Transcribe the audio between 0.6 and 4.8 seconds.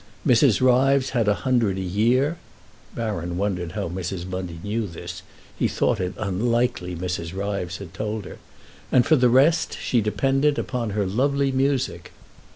Ryves had a hundred a year (Baron wondered how Mrs. Bundy